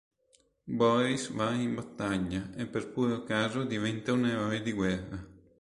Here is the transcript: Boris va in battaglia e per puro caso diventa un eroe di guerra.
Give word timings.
Boris 0.79 1.27
va 1.31 1.51
in 1.53 1.75
battaglia 1.75 2.49
e 2.55 2.65
per 2.65 2.91
puro 2.91 3.21
caso 3.23 3.65
diventa 3.65 4.13
un 4.13 4.25
eroe 4.25 4.63
di 4.63 4.71
guerra. 4.71 5.23